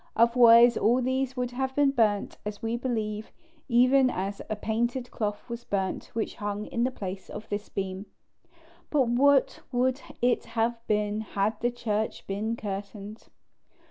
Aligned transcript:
Otherwise 0.15 0.77
all 0.77 0.99
these 0.99 1.37
would 1.37 1.51
have 1.51 1.75
been 1.75 1.91
burnt, 1.91 2.39
as 2.43 2.63
we 2.63 2.75
believe, 2.75 3.31
even 3.69 4.09
as 4.09 4.41
a 4.49 4.55
painted 4.55 5.11
cloth 5.11 5.47
was 5.47 5.63
burnt 5.63 6.05
which 6.15 6.37
hung 6.37 6.65
in 6.65 6.83
the 6.83 6.89
place 6.89 7.29
of 7.29 7.47
this 7.49 7.69
beam. 7.69 8.07
But 8.89 9.07
what 9.09 9.61
would 9.71 10.01
it 10.19 10.45
have 10.57 10.79
been 10.87 11.21
had 11.21 11.59
the 11.61 11.69
church 11.69 12.25
been 12.25 12.55
curtained? 12.55 13.29